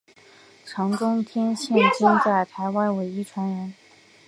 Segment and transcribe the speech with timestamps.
[0.65, 3.75] 常中天现今在台湾唯一传人。